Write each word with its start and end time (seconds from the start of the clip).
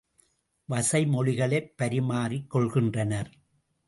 வசைமொழிகளைப் 0.69 1.69
பரிமாறிக் 1.75 2.47
கொள்கின்றனர்! 2.55 3.31